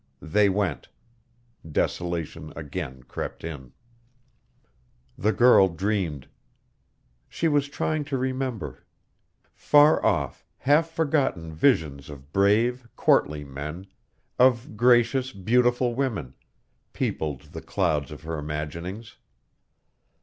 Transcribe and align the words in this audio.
They 0.23 0.49
went. 0.49 0.87
Desolation 1.71 2.51
again 2.55 3.03
crept 3.03 3.43
in. 3.43 3.71
The 5.15 5.31
girl 5.31 5.67
dreamed. 5.67 6.27
She 7.29 7.47
was 7.47 7.69
trying 7.69 8.05
to 8.05 8.17
remember. 8.17 8.83
Far 9.53 10.03
off, 10.03 10.43
half 10.57 10.89
forgotten 10.89 11.53
visions 11.53 12.09
of 12.09 12.33
brave, 12.33 12.87
courtly 12.95 13.43
men, 13.43 13.85
of 14.39 14.75
gracious, 14.75 15.33
beautiful 15.33 15.93
women, 15.93 16.33
peopled 16.93 17.53
the 17.53 17.61
clouds 17.61 18.09
of 18.11 18.23
her 18.23 18.39
imaginings. 18.39 19.17